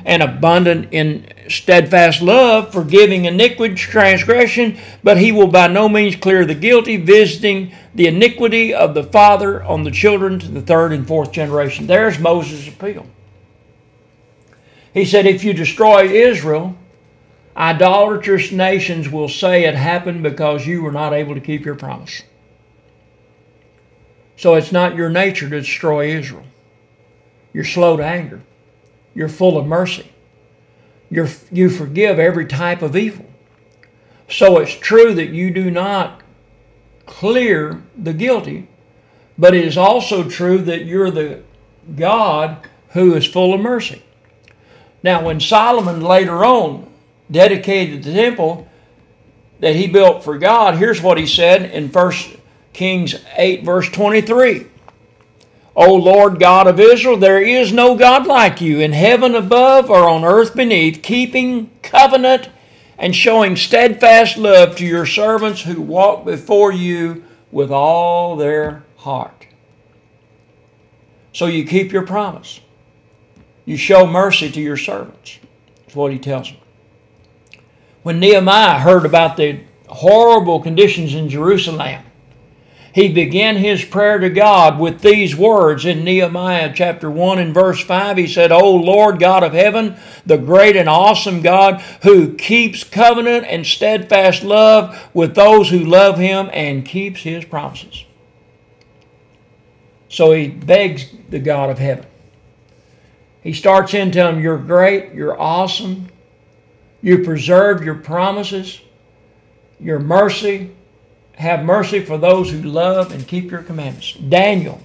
and 0.05 0.23
abundant 0.23 0.87
in 0.91 1.27
steadfast 1.49 2.21
love, 2.21 2.71
forgiving 2.71 3.25
iniquity, 3.25 3.75
transgression, 3.75 4.77
but 5.03 5.17
he 5.17 5.33
will 5.33 5.47
by 5.47 5.67
no 5.67 5.89
means 5.89 6.15
clear 6.15 6.45
the 6.45 6.55
guilty, 6.55 6.95
visiting 6.95 7.73
the 7.93 8.07
iniquity 8.07 8.73
of 8.73 8.93
the 8.93 9.03
father 9.03 9.63
on 9.63 9.83
the 9.83 9.91
children 9.91 10.39
to 10.39 10.47
the 10.47 10.61
third 10.61 10.93
and 10.93 11.07
fourth 11.07 11.31
generation. 11.31 11.87
There's 11.87 12.19
Moses' 12.19 12.69
appeal. 12.69 13.05
He 14.97 15.05
said, 15.05 15.27
If 15.27 15.43
you 15.43 15.53
destroy 15.53 16.07
Israel, 16.07 16.75
idolatrous 17.55 18.51
nations 18.51 19.07
will 19.07 19.29
say 19.29 19.65
it 19.65 19.75
happened 19.75 20.23
because 20.23 20.65
you 20.65 20.81
were 20.81 20.91
not 20.91 21.13
able 21.13 21.35
to 21.35 21.41
keep 21.41 21.63
your 21.65 21.75
promise. 21.75 22.23
So 24.37 24.55
it's 24.55 24.71
not 24.71 24.95
your 24.95 25.09
nature 25.09 25.47
to 25.47 25.59
destroy 25.59 26.17
Israel. 26.17 26.45
You're 27.53 27.63
slow 27.63 27.97
to 27.97 28.03
anger. 28.03 28.41
You're 29.13 29.29
full 29.29 29.57
of 29.59 29.67
mercy. 29.67 30.11
You're, 31.11 31.29
you 31.51 31.69
forgive 31.69 32.17
every 32.17 32.47
type 32.47 32.81
of 32.81 32.95
evil. 32.95 33.25
So 34.29 34.57
it's 34.57 34.73
true 34.73 35.13
that 35.13 35.29
you 35.29 35.51
do 35.51 35.69
not 35.69 36.21
clear 37.05 37.83
the 37.95 38.13
guilty, 38.13 38.67
but 39.37 39.53
it 39.53 39.63
is 39.63 39.77
also 39.77 40.27
true 40.27 40.57
that 40.63 40.85
you're 40.85 41.11
the 41.11 41.43
God 41.95 42.67
who 42.89 43.13
is 43.13 43.27
full 43.27 43.53
of 43.53 43.61
mercy. 43.61 44.01
Now, 45.03 45.23
when 45.23 45.39
Solomon 45.39 46.01
later 46.01 46.43
on 46.43 46.91
dedicated 47.29 48.03
the 48.03 48.13
temple 48.13 48.67
that 49.59 49.75
he 49.75 49.87
built 49.87 50.23
for 50.23 50.37
God, 50.37 50.75
here's 50.75 51.01
what 51.01 51.17
he 51.17 51.25
said 51.25 51.71
in 51.71 51.89
1 51.89 52.13
Kings 52.73 53.15
8, 53.35 53.63
verse 53.63 53.89
23. 53.89 54.67
O 55.75 55.93
Lord 55.93 56.39
God 56.39 56.65
of 56.65 56.79
Israel, 56.79 57.17
there 57.17 57.41
is 57.41 57.71
no 57.71 57.95
God 57.95 58.25
like 58.25 58.61
you 58.61 58.79
in 58.79 58.93
heaven 58.93 59.35
above 59.35 59.91
or 59.91 60.09
on 60.09 60.25
earth 60.25 60.55
beneath, 60.55 61.03
keeping 61.03 61.69
covenant 61.83 62.49
and 62.97 63.15
showing 63.15 63.55
steadfast 63.55 64.37
love 64.37 64.75
to 64.77 64.85
your 64.85 65.05
servants 65.05 65.61
who 65.61 65.79
walk 65.79 66.25
before 66.25 66.71
you 66.71 67.23
with 67.51 67.69
all 67.71 68.35
their 68.35 68.83
heart. 68.97 69.45
So 71.31 71.45
you 71.45 71.65
keep 71.65 71.91
your 71.91 72.05
promise. 72.05 72.59
You 73.67 73.75
show 73.75 74.07
mercy 74.07 74.49
to 74.49 74.61
your 74.61 74.77
servants. 74.77 75.39
That's 75.75 75.95
what 75.95 76.13
he 76.13 76.19
tells 76.19 76.49
them. 76.49 76.57
When 78.01 78.17
Nehemiah 78.17 78.79
heard 78.79 79.05
about 79.05 79.35
the 79.35 79.59
horrible 79.89 80.61
conditions 80.61 81.13
in 81.13 81.27
Jerusalem, 81.27 82.01
he 82.93 83.11
began 83.11 83.57
his 83.57 83.83
prayer 83.83 84.19
to 84.19 84.29
God 84.29 84.79
with 84.79 85.01
these 85.01 85.35
words 85.35 85.85
in 85.85 86.05
Nehemiah 86.05 86.71
chapter 86.73 87.11
1 87.11 87.39
and 87.39 87.53
verse 87.53 87.83
5. 87.83 88.15
He 88.15 88.25
said, 88.25 88.53
O 88.53 88.73
Lord 88.73 89.19
God 89.19 89.43
of 89.43 89.51
heaven, 89.51 89.97
the 90.25 90.37
great 90.37 90.77
and 90.77 90.87
awesome 90.87 91.41
God 91.41 91.81
who 92.03 92.35
keeps 92.35 92.85
covenant 92.85 93.45
and 93.49 93.67
steadfast 93.67 94.43
love 94.43 95.09
with 95.13 95.35
those 95.35 95.69
who 95.69 95.79
love 95.79 96.17
him 96.17 96.49
and 96.53 96.85
keeps 96.85 97.19
his 97.19 97.43
promises. 97.43 98.05
So 100.07 100.31
he 100.31 100.47
begs 100.47 101.11
the 101.29 101.39
God 101.39 101.69
of 101.69 101.79
heaven. 101.79 102.05
He 103.41 103.53
starts 103.53 103.93
in 103.93 104.11
telling 104.11 104.37
him, 104.37 104.43
You're 104.43 104.57
great, 104.57 105.13
you're 105.13 105.39
awesome, 105.39 106.07
you 107.01 107.23
preserve 107.23 107.83
your 107.83 107.95
promises, 107.95 108.81
your 109.79 109.99
mercy, 109.99 110.71
have 111.33 111.63
mercy 111.63 112.03
for 112.03 112.17
those 112.17 112.49
who 112.49 112.61
love 112.63 113.11
and 113.11 113.27
keep 113.27 113.51
your 113.51 113.61
commandments. 113.61 114.13
Daniel, 114.13 114.81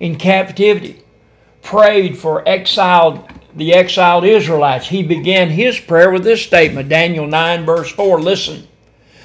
in 0.00 0.16
captivity, 0.16 1.02
prayed 1.62 2.18
for 2.18 2.46
exiled 2.48 3.28
the 3.54 3.74
exiled 3.74 4.24
Israelites. 4.24 4.88
He 4.88 5.02
began 5.02 5.50
his 5.50 5.78
prayer 5.78 6.10
with 6.10 6.24
this 6.24 6.42
statement, 6.42 6.88
Daniel 6.88 7.26
9, 7.26 7.64
verse 7.64 7.90
4. 7.90 8.20
Listen. 8.20 8.66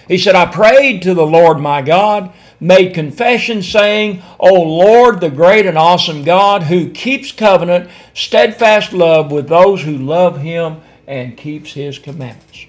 He 0.08 0.18
said, 0.18 0.36
I 0.36 0.46
prayed 0.46 1.02
to 1.04 1.14
the 1.14 1.26
Lord 1.26 1.60
my 1.60 1.82
God, 1.82 2.34
made 2.64 2.94
confession, 2.94 3.62
saying, 3.62 4.24
O 4.40 4.54
Lord, 4.54 5.20
the 5.20 5.30
great 5.30 5.66
and 5.66 5.78
awesome 5.78 6.24
God, 6.24 6.64
who 6.64 6.90
keeps 6.90 7.32
covenant, 7.32 7.90
steadfast 8.14 8.94
love 8.94 9.32
with 9.32 9.50
those 9.50 9.82
who 9.82 9.98
love 9.98 10.40
him 10.40 10.82
and 11.06 11.36
keeps 11.36 11.74
his 11.74 12.00
commandments. 12.00 12.66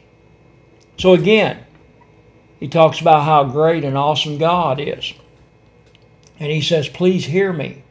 So 0.99 1.15
again, 1.15 1.65
he 2.59 2.67
talks 2.67 3.01
about 3.01 3.23
how 3.23 3.45
great 3.45 3.85
and 3.85 3.97
awesome 3.97 4.37
God 4.37 4.81
is. 4.81 5.15
And 6.41 6.51
he 6.51 6.61
says, 6.61 6.89
Please 6.89 7.27
hear 7.27 7.53
me. 7.53 7.85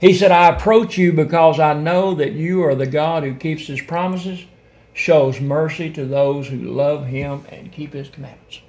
He 0.00 0.14
said, 0.14 0.32
I 0.32 0.48
approach 0.48 0.98
you 0.98 1.12
because 1.12 1.60
I 1.60 1.72
know 1.74 2.14
that 2.16 2.32
you 2.32 2.64
are 2.64 2.74
the 2.74 2.86
God 2.86 3.22
who 3.22 3.34
keeps 3.34 3.66
his 3.66 3.80
promises, 3.80 4.44
shows 4.92 5.40
mercy 5.40 5.90
to 5.92 6.04
those 6.04 6.48
who 6.48 6.56
love 6.56 7.06
him, 7.06 7.44
and 7.50 7.72
keep 7.72 7.92
his 7.92 8.08
commandments. 8.08 8.60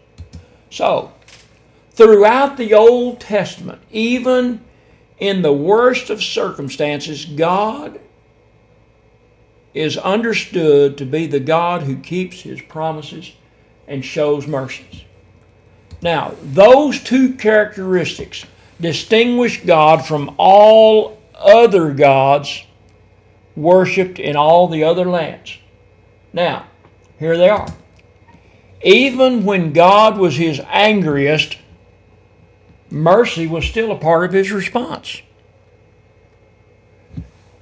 So, 0.70 1.12
throughout 2.00 2.56
the 2.56 2.74
Old 2.74 3.20
Testament, 3.20 3.82
even 3.91 4.63
in 5.18 5.41
the 5.41 5.51
worst 5.51 6.10
of 6.10 6.24
circumstances, 6.24 7.25
God 7.25 8.00
is 9.74 9.98
understood 9.98 10.98
to 10.98 11.06
be 11.06 11.27
the 11.27 11.41
God 11.41 11.84
who 11.84 11.98
keeps 11.98 12.39
his 12.39 12.62
promises 12.62 13.34
and 13.86 14.06
shows 14.06 14.48
mercies. 14.48 15.03
Now, 16.01 16.36
those 16.41 17.03
two 17.03 17.34
characteristics 17.34 18.46
distinguish 18.79 19.65
God 19.65 20.06
from 20.06 20.34
all 20.38 21.22
other 21.36 21.91
gods 21.91 22.63
worshipped 23.58 24.20
in 24.20 24.38
all 24.38 24.70
the 24.70 24.86
other 24.86 25.06
lands. 25.06 25.58
Now, 26.32 26.65
here 27.20 27.36
they 27.36 27.50
are. 27.50 27.68
Even 28.84 29.44
when 29.44 29.74
God 29.74 30.18
was 30.18 30.38
his 30.38 30.62
angriest, 30.70 31.58
mercy 32.91 33.48
was 33.48 33.65
still 33.65 33.91
a 33.91 33.98
part 33.98 34.25
of 34.25 34.34
his 34.34 34.51
response. 34.51 35.22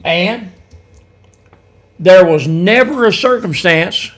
And 0.03 0.51
there 2.00 2.25
was 2.25 2.48
never 2.48 3.05
a 3.05 3.13
circumstance 3.13 4.12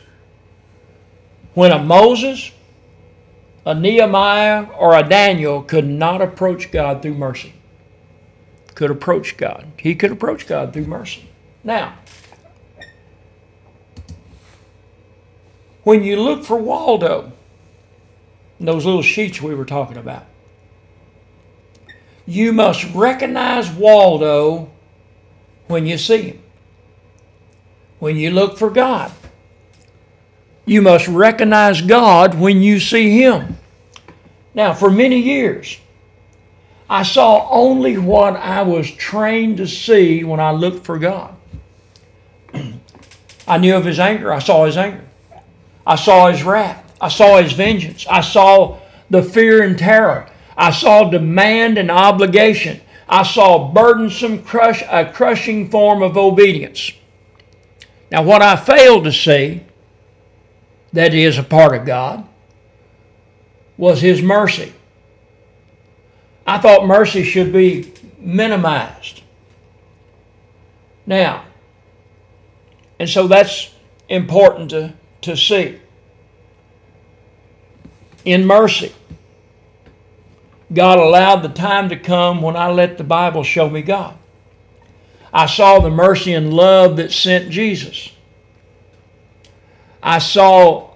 when 1.54 1.72
a 1.72 1.82
Moses 1.82 2.52
a 3.66 3.76
Nehemiah 3.76 4.68
or 4.78 4.96
a 4.96 5.08
Daniel 5.08 5.62
could 5.62 5.88
not 5.88 6.22
approach 6.22 6.72
God 6.72 7.02
through 7.02 7.16
mercy. 7.16 7.54
Could 8.74 8.90
approach 8.90 9.38
God. 9.38 9.68
He 9.78 9.96
could 9.96 10.12
approach 10.12 10.48
God 10.48 10.74
through 10.74 10.86
mercy. 10.86 11.30
Now, 11.64 11.96
when 15.84 16.04
you 16.04 16.20
look 16.20 16.46
for 16.46 16.56
Waldo 16.56 17.34
those 18.60 18.86
little 18.86 19.02
sheets 19.02 19.42
we 19.42 19.56
were 19.56 19.66
talking 19.66 19.98
about. 19.98 20.26
You 22.30 22.54
must 22.54 22.86
recognize 22.94 23.72
Waldo 23.72 24.70
when 25.66 25.88
you 25.88 25.98
see 25.98 26.22
him. 26.22 26.44
When 27.98 28.18
you 28.18 28.30
look 28.30 28.60
for 28.60 28.70
God, 28.70 29.12
you 30.64 30.84
must 30.84 31.08
recognize 31.08 31.82
God 31.82 32.40
when 32.40 32.62
you 32.62 32.80
see 32.80 33.20
him. 33.20 33.58
Now, 34.54 34.76
for 34.76 34.92
many 34.92 35.18
years, 35.18 35.80
I 36.88 37.02
saw 37.02 37.50
only 37.50 37.98
what 37.98 38.36
I 38.36 38.62
was 38.62 38.92
trained 38.92 39.58
to 39.58 39.68
see 39.68 40.24
when 40.24 40.40
I 40.40 40.52
looked 40.52 40.86
for 40.86 41.00
God. 41.00 41.36
I 43.48 43.58
knew 43.58 43.76
of 43.76 43.86
his 43.86 44.00
anger. 44.00 44.32
I 44.32 44.38
saw 44.38 44.68
his 44.68 44.78
anger. 44.78 45.04
I 45.84 45.96
saw 45.96 46.30
his 46.30 46.44
wrath. 46.44 46.96
I 47.02 47.08
saw 47.08 47.42
his 47.42 47.54
vengeance. 47.54 48.06
I 48.08 48.22
saw 48.22 48.78
the 49.10 49.24
fear 49.24 49.64
and 49.64 49.80
terror. 49.80 50.30
I 50.60 50.72
saw 50.72 51.10
demand 51.10 51.78
and 51.78 51.90
obligation. 51.90 52.82
I 53.08 53.24
saw 53.24 53.72
burdensome, 53.72 54.44
crush, 54.44 54.84
a 54.92 55.10
crushing 55.10 55.70
form 55.70 56.04
of 56.04 56.18
obedience. 56.18 56.92
Now, 58.12 58.24
what 58.24 58.42
I 58.42 58.58
failed 58.58 59.06
to 59.06 59.12
see, 59.14 59.62
that 60.92 61.14
is 61.14 61.38
a 61.38 61.44
part 61.44 61.74
of 61.74 61.86
God, 61.86 62.28
was 63.78 64.02
His 64.02 64.22
mercy. 64.22 64.74
I 66.46 66.58
thought 66.58 66.86
mercy 66.86 67.24
should 67.24 67.54
be 67.54 67.94
minimized. 68.18 69.22
Now, 71.06 71.46
and 73.00 73.10
so 73.10 73.28
that's 73.28 73.74
important 74.10 74.72
to, 74.72 74.94
to 75.22 75.38
see. 75.38 75.80
In 78.26 78.46
mercy, 78.46 78.94
God 80.72 81.00
allowed 81.00 81.42
the 81.42 81.50
time 81.50 81.90
to 81.90 81.98
come 81.98 82.42
when 82.42 82.56
I 82.56 82.70
let 82.70 82.98
the 82.98 83.04
Bible 83.04 83.44
show 83.44 83.70
me 83.70 83.82
God. 83.82 84.18
I 85.34 85.46
saw 85.46 85.80
the 85.80 85.90
mercy 85.90 86.34
and 86.34 86.54
love 86.54 86.98
that 86.98 87.12
sent 87.12 87.50
Jesus. 87.50 88.12
I 90.02 90.20
saw 90.20 90.92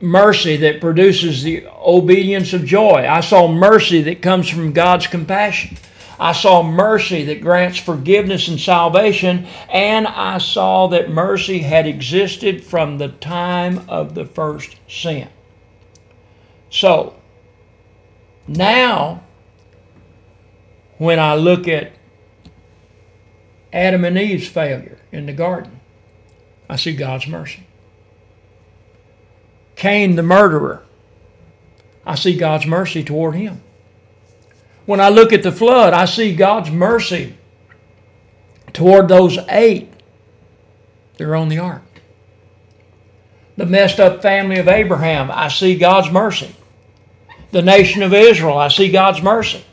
mercy 0.00 0.56
that 0.58 0.80
produces 0.80 1.42
the 1.42 1.66
obedience 1.68 2.52
of 2.52 2.64
joy. 2.64 3.06
I 3.08 3.20
saw 3.20 3.48
mercy 3.48 4.02
that 4.02 4.22
comes 4.22 4.48
from 4.48 4.72
God's 4.72 5.06
compassion. 5.06 5.76
I 6.18 6.32
saw 6.32 6.62
mercy 6.62 7.24
that 7.24 7.42
grants 7.42 7.78
forgiveness 7.78 8.48
and 8.48 8.58
salvation, 8.58 9.46
and 9.68 10.06
I 10.06 10.38
saw 10.38 10.86
that 10.88 11.10
mercy 11.10 11.58
had 11.58 11.86
existed 11.86 12.64
from 12.64 12.96
the 12.96 13.08
time 13.08 13.84
of 13.88 14.14
the 14.14 14.24
first 14.24 14.76
sin. 14.88 15.28
So, 16.70 17.14
now, 18.48 19.22
when 20.98 21.18
I 21.18 21.34
look 21.34 21.68
at 21.68 21.92
Adam 23.72 24.04
and 24.04 24.16
Eve's 24.16 24.48
failure 24.48 24.98
in 25.12 25.26
the 25.26 25.32
garden, 25.32 25.80
I 26.68 26.76
see 26.76 26.94
God's 26.94 27.26
mercy. 27.26 27.66
Cain, 29.74 30.16
the 30.16 30.22
murderer, 30.22 30.82
I 32.04 32.14
see 32.14 32.36
God's 32.36 32.66
mercy 32.66 33.04
toward 33.04 33.34
him. 33.34 33.62
When 34.86 35.00
I 35.00 35.08
look 35.08 35.32
at 35.32 35.42
the 35.42 35.52
flood, 35.52 35.92
I 35.92 36.04
see 36.04 36.34
God's 36.34 36.70
mercy 36.70 37.36
toward 38.72 39.08
those 39.08 39.38
eight 39.48 39.90
that 41.16 41.24
are 41.24 41.36
on 41.36 41.48
the 41.48 41.58
ark. 41.58 41.82
The 43.56 43.66
messed 43.66 43.98
up 43.98 44.22
family 44.22 44.58
of 44.58 44.68
Abraham, 44.68 45.30
I 45.30 45.48
see 45.48 45.76
God's 45.76 46.10
mercy. 46.10 46.54
The 47.50 47.62
nation 47.62 48.02
of 48.02 48.12
Israel, 48.12 48.58
I 48.58 48.68
see 48.68 48.90
God's 48.90 49.22
mercy. 49.22 49.64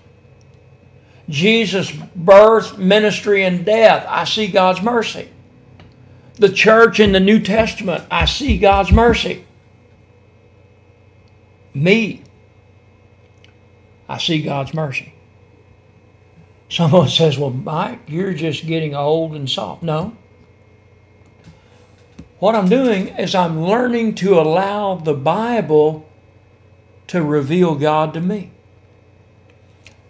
Jesus' 1.30 1.92
birth, 2.16 2.78
ministry, 2.78 3.44
and 3.44 3.66
death, 3.66 4.06
I 4.08 4.26
see 4.26 4.48
God's 4.48 4.82
mercy. 4.82 5.30
The 6.36 6.50
church 6.50 7.00
in 7.00 7.12
the 7.12 7.20
New 7.20 7.40
Testament, 7.40 8.04
I 8.12 8.26
see 8.26 8.58
God's 8.58 8.92
mercy. 8.92 9.46
Me, 11.74 12.24
I 14.08 14.18
see 14.18 14.42
God's 14.42 14.74
mercy. 14.74 15.14
Someone 16.70 17.08
says, 17.10 17.38
Well, 17.38 17.52
Mike, 17.52 18.02
you're 18.08 18.34
just 18.34 18.66
getting 18.68 18.96
old 18.96 19.36
and 19.36 19.50
soft. 19.50 19.84
No. 19.84 20.16
What 22.40 22.56
I'm 22.56 22.68
doing 22.68 23.08
is 23.08 23.36
I'm 23.36 23.62
learning 23.62 24.16
to 24.16 24.40
allow 24.40 24.96
the 24.96 25.14
Bible 25.14 26.10
to 27.14 27.22
reveal 27.22 27.76
God 27.76 28.12
to 28.16 28.20
me. 28.20 28.50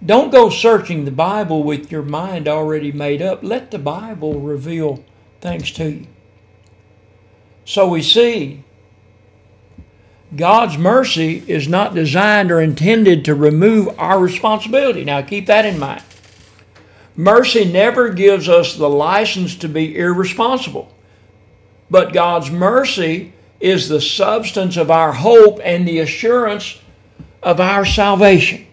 Don't 0.06 0.32
go 0.32 0.50
searching 0.50 1.04
the 1.04 1.12
Bible 1.12 1.62
with 1.62 1.92
your 1.92 2.02
mind 2.02 2.48
already 2.48 2.94
made 2.94 3.22
up. 3.22 3.44
Let 3.44 3.72
the 3.72 3.78
Bible 3.78 4.40
reveal 4.40 5.04
things 5.42 5.70
to 5.72 5.92
you. 5.92 6.08
So 7.66 7.90
we 7.90 8.02
see 8.02 8.64
God's 10.34 10.78
mercy 10.78 11.44
is 11.46 11.68
not 11.68 11.94
designed 11.94 12.54
or 12.54 12.62
intended 12.62 13.26
to 13.26 13.36
remove 13.36 14.00
our 14.00 14.18
responsibility. 14.18 15.04
Now, 15.04 15.22
keep 15.24 15.48
that 15.48 15.66
in 15.66 15.78
mind. 15.78 16.04
Mercy 17.18 17.66
never 17.66 18.14
gives 18.14 18.48
us 18.48 18.78
the 18.78 18.90
license 18.90 19.58
to 19.58 19.68
be 19.68 19.98
irresponsible, 19.98 20.96
but 21.90 22.14
God's 22.14 22.50
mercy 22.50 23.34
is 23.60 23.90
the 23.90 24.00
substance 24.00 24.78
of 24.78 24.90
our 24.90 25.12
hope 25.12 25.60
and 25.66 25.86
the 25.86 26.00
assurance 26.00 26.80
of 27.44 27.60
our 27.60 27.86
salvation. 27.86 28.66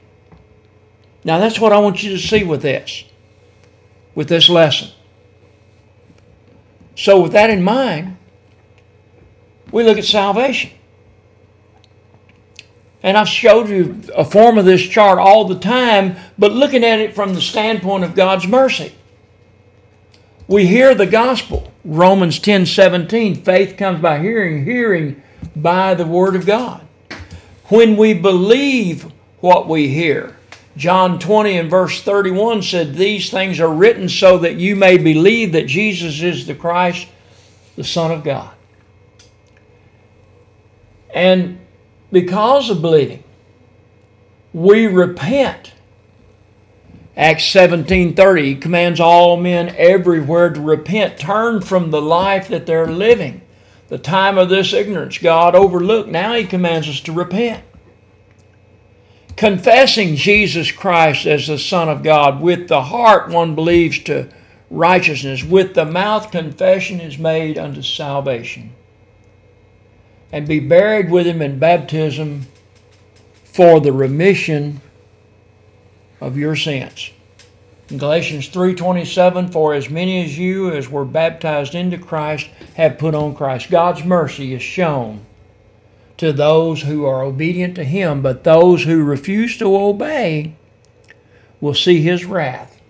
Now, 1.24 1.38
that's 1.38 1.60
what 1.60 1.72
I 1.72 1.78
want 1.78 2.02
you 2.02 2.10
to 2.10 2.18
see 2.18 2.44
with 2.44 2.62
this, 2.62 3.04
with 4.14 4.28
this 4.28 4.48
lesson. 4.48 4.88
So, 6.96 7.20
with 7.20 7.32
that 7.32 7.50
in 7.50 7.62
mind, 7.62 8.16
we 9.70 9.82
look 9.84 9.98
at 9.98 10.04
salvation. 10.04 10.70
And 13.02 13.16
I've 13.16 13.28
showed 13.28 13.68
you 13.68 14.02
a 14.14 14.24
form 14.24 14.58
of 14.58 14.64
this 14.64 14.82
chart 14.82 15.18
all 15.18 15.46
the 15.46 15.58
time, 15.58 16.16
but 16.38 16.52
looking 16.52 16.84
at 16.84 16.98
it 16.98 17.14
from 17.14 17.34
the 17.34 17.40
standpoint 17.40 18.04
of 18.04 18.14
God's 18.14 18.46
mercy. 18.46 18.94
We 20.46 20.66
hear 20.66 20.94
the 20.94 21.06
gospel, 21.06 21.72
Romans 21.84 22.38
10 22.38 22.66
17. 22.66 23.42
Faith 23.42 23.76
comes 23.76 24.00
by 24.00 24.18
hearing, 24.18 24.64
hearing 24.64 25.22
by 25.56 25.94
the 25.94 26.06
word 26.06 26.36
of 26.36 26.44
God. 26.44 26.86
When 27.70 27.96
we 27.96 28.14
believe 28.14 29.10
what 29.40 29.68
we 29.68 29.88
hear, 29.88 30.36
John 30.76 31.18
20 31.18 31.56
and 31.56 31.70
verse 31.70 32.02
31 32.02 32.62
said, 32.62 32.94
These 32.94 33.30
things 33.30 33.58
are 33.60 33.72
written 33.72 34.08
so 34.08 34.38
that 34.38 34.56
you 34.56 34.76
may 34.76 34.98
believe 34.98 35.52
that 35.52 35.66
Jesus 35.66 36.20
is 36.20 36.46
the 36.46 36.54
Christ, 36.54 37.08
the 37.76 37.84
Son 37.84 38.10
of 38.10 38.22
God. 38.22 38.52
And 41.14 41.60
because 42.12 42.70
of 42.70 42.82
believing. 42.82 43.22
We 44.52 44.86
repent. 44.86 45.72
Acts 47.16 47.44
17:30 47.44 48.44
he 48.44 48.54
commands 48.56 49.00
all 49.00 49.36
men 49.36 49.74
everywhere 49.76 50.50
to 50.50 50.60
repent, 50.60 51.18
turn 51.18 51.60
from 51.60 51.90
the 51.90 52.02
life 52.02 52.48
that 52.48 52.66
they're 52.66 52.86
living. 52.86 53.42
The 53.90 53.98
time 53.98 54.38
of 54.38 54.48
this 54.48 54.72
ignorance 54.72 55.18
God 55.18 55.54
overlooked. 55.54 56.08
Now 56.08 56.32
he 56.34 56.44
commands 56.44 56.88
us 56.88 57.00
to 57.00 57.12
repent. 57.12 57.64
Confessing 59.36 60.16
Jesus 60.16 60.70
Christ 60.70 61.26
as 61.26 61.46
the 61.46 61.58
Son 61.58 61.88
of 61.88 62.02
God 62.02 62.40
with 62.40 62.68
the 62.68 62.82
heart 62.82 63.30
one 63.30 63.54
believes 63.54 63.98
to 64.04 64.28
righteousness, 64.70 65.42
with 65.42 65.74
the 65.74 65.84
mouth 65.84 66.30
confession 66.30 67.00
is 67.00 67.18
made 67.18 67.58
unto 67.58 67.82
salvation 67.82 68.72
and 70.32 70.46
be 70.46 70.60
buried 70.60 71.10
with 71.10 71.26
him 71.26 71.42
in 71.42 71.58
baptism 71.58 72.46
for 73.42 73.80
the 73.80 73.92
remission 73.92 74.80
of 76.20 76.36
your 76.36 76.54
sins. 76.54 77.10
In 77.90 77.98
Galatians 77.98 78.48
3:27 78.48 79.50
for 79.50 79.74
as 79.74 79.90
many 79.90 80.22
as 80.22 80.38
you 80.38 80.72
as 80.72 80.88
were 80.88 81.04
baptized 81.04 81.74
into 81.74 81.98
Christ 81.98 82.48
have 82.74 82.98
put 82.98 83.16
on 83.16 83.34
Christ. 83.34 83.68
God's 83.68 84.04
mercy 84.04 84.54
is 84.54 84.62
shown 84.62 85.26
to 86.16 86.32
those 86.32 86.82
who 86.82 87.04
are 87.04 87.22
obedient 87.22 87.74
to 87.74 87.84
him, 87.84 88.22
but 88.22 88.44
those 88.44 88.84
who 88.84 89.02
refuse 89.02 89.58
to 89.58 89.76
obey 89.76 90.54
will 91.60 91.74
see 91.74 92.00
his 92.00 92.24
wrath 92.24 92.80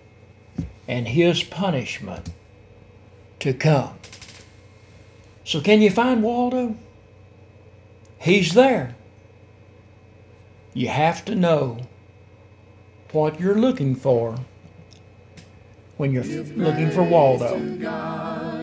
and 0.87 1.07
his 1.07 1.41
punishment 1.41 2.29
to 3.39 3.53
come. 3.53 3.95
So 5.43 5.61
can 5.61 5.81
you 5.81 5.89
find 5.89 6.21
Waldo? 6.21 6.75
He's 8.19 8.53
there. 8.53 8.95
You 10.75 10.89
have 10.89 11.25
to 11.25 11.33
know 11.33 11.87
what 13.11 13.39
you're 13.39 13.59
looking 13.59 13.95
for 13.95 14.37
when 16.01 16.11
you're 16.11 16.23
looking 16.55 16.89
for 16.89 17.03
Waldo. 17.03 17.59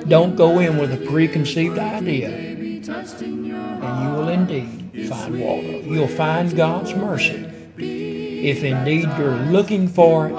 Don't 0.09 0.35
go 0.35 0.59
in 0.59 0.77
with 0.77 0.92
a 0.92 1.07
preconceived 1.07 1.79
idea, 1.79 2.31
and 2.31 2.85
you 2.85 4.11
will 4.11 4.29
indeed 4.29 5.09
find 5.09 5.40
Waldo. 5.40 5.83
You'll 5.83 6.09
find 6.09 6.57
God's 6.57 6.96
mercy 6.96 7.48
if 7.79 8.64
indeed 8.64 9.09
you're 9.16 9.37
looking 9.37 9.87
for 9.87 10.27
it 10.27 10.35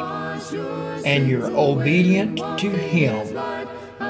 and 1.06 1.30
you're 1.30 1.50
obedient 1.56 2.38
to 2.60 2.70
Him. 2.70 3.26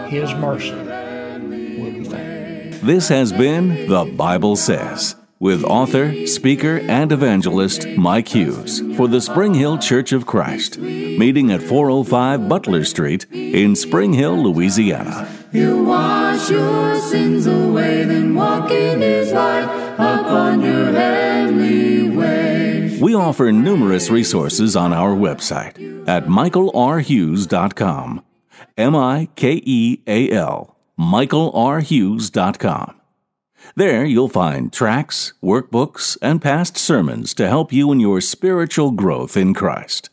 His 0.08 0.34
mercy 0.34 0.73
will 0.73 1.91
be 1.91 2.04
found. 2.06 2.73
This 2.82 3.08
has 3.10 3.32
been 3.32 3.88
The 3.88 4.06
Bible 4.06 4.56
Says 4.56 5.15
with 5.39 5.63
author, 5.63 6.28
speaker, 6.28 6.80
and 6.89 7.12
evangelist 7.12 7.88
Mike 7.97 8.28
Hughes 8.28 8.82
for 8.97 9.08
the 9.08 9.21
Springhill 9.21 9.78
Church 9.78 10.12
of 10.12 10.25
Christ, 10.25 10.78
meeting 10.78 11.52
at 11.52 11.62
405 11.62 12.49
Butler 12.49 12.84
Street 12.84 13.25
in 13.32 13.75
Springhill, 13.75 14.43
Louisiana. 14.43 15.28
He'll 15.52 15.84
wash 15.84 16.49
your 16.49 16.99
sins 16.99 17.47
away, 17.47 18.04
then 18.04 18.36
walk 18.36 18.69
in 18.69 19.02
His 19.02 19.32
light 19.32 19.63
upon 19.93 20.62
your 20.62 20.91
heavenly 20.91 22.15
way. 22.15 22.99
We 23.02 23.15
offer 23.15 23.52
numerous 23.52 24.10
resources 24.10 24.75
on 24.75 24.93
our 24.93 25.15
website 25.15 26.08
at 26.08 26.25
mikealrhughes.com. 26.25 28.23
M 28.78 28.95
I 28.95 29.30
K 29.36 29.62
E 29.63 30.02
A 30.06 30.32
L, 30.32 30.78
mikealrhughes.com. 30.99 32.99
There 33.76 34.06
you'll 34.06 34.30
find 34.30 34.72
tracts, 34.72 35.34
workbooks, 35.43 36.17
and 36.22 36.41
past 36.41 36.78
sermons 36.78 37.34
to 37.36 37.48
help 37.48 37.72
you 37.72 37.91
in 37.91 38.00
your 38.00 38.22
spiritual 38.22 38.91
growth 38.91 39.38
in 39.38 39.54
Christ. 39.54 40.10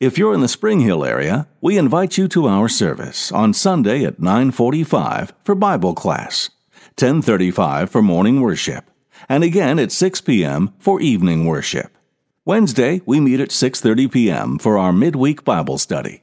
If 0.00 0.18
you're 0.18 0.34
in 0.34 0.40
the 0.40 0.48
Springhill 0.48 1.04
area, 1.04 1.46
we 1.60 1.78
invite 1.78 2.18
you 2.18 2.28
to 2.28 2.46
our 2.46 2.68
service 2.68 3.32
on 3.32 3.54
Sunday 3.54 4.04
at 4.04 4.20
9:45 4.20 5.32
for 5.42 5.54
Bible 5.54 5.94
class, 5.94 6.50
10:35 6.96 7.88
for 7.90 8.02
morning 8.02 8.40
worship, 8.40 8.90
and 9.28 9.42
again 9.42 9.78
at 9.78 9.92
6 9.92 10.20
p.m. 10.20 10.72
for 10.78 11.00
evening 11.00 11.46
worship. 11.46 11.96
Wednesday, 12.44 13.00
we 13.06 13.20
meet 13.20 13.40
at 13.40 13.50
6:30 13.50 14.12
p.m. 14.12 14.58
for 14.58 14.76
our 14.76 14.92
midweek 14.92 15.44
Bible 15.44 15.78
study. 15.78 16.22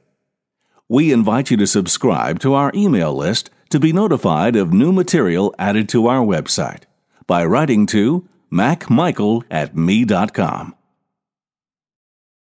We 0.88 1.10
invite 1.10 1.50
you 1.50 1.56
to 1.56 1.66
subscribe 1.66 2.38
to 2.40 2.54
our 2.54 2.70
email 2.74 3.14
list 3.14 3.50
to 3.72 3.80
be 3.80 3.90
notified 3.90 4.54
of 4.54 4.70
new 4.70 4.92
material 4.92 5.54
added 5.58 5.88
to 5.88 6.06
our 6.06 6.22
website 6.22 6.82
by 7.26 7.42
writing 7.42 7.86
to 7.86 8.28
macmichael 8.52 9.42
at 9.50 9.74
me.com. 9.74 10.74